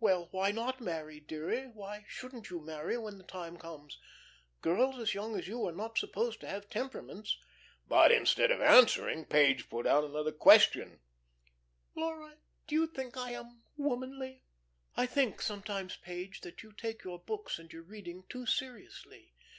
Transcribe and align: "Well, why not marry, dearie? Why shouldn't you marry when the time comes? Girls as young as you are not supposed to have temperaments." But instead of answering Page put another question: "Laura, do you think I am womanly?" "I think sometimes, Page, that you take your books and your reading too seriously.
"Well, 0.00 0.28
why 0.32 0.50
not 0.50 0.82
marry, 0.82 1.18
dearie? 1.18 1.66
Why 1.66 2.04
shouldn't 2.06 2.50
you 2.50 2.60
marry 2.60 2.98
when 2.98 3.16
the 3.16 3.24
time 3.24 3.56
comes? 3.56 3.98
Girls 4.60 4.98
as 4.98 5.14
young 5.14 5.34
as 5.38 5.48
you 5.48 5.66
are 5.66 5.72
not 5.72 5.96
supposed 5.96 6.40
to 6.40 6.46
have 6.46 6.68
temperaments." 6.68 7.38
But 7.88 8.12
instead 8.12 8.50
of 8.50 8.60
answering 8.60 9.24
Page 9.24 9.70
put 9.70 9.86
another 9.86 10.30
question: 10.30 11.00
"Laura, 11.96 12.36
do 12.66 12.74
you 12.74 12.86
think 12.86 13.16
I 13.16 13.30
am 13.30 13.62
womanly?" 13.78 14.44
"I 14.94 15.06
think 15.06 15.40
sometimes, 15.40 15.96
Page, 15.96 16.42
that 16.42 16.62
you 16.62 16.72
take 16.72 17.02
your 17.02 17.18
books 17.20 17.58
and 17.58 17.72
your 17.72 17.82
reading 17.84 18.24
too 18.28 18.44
seriously. 18.44 19.32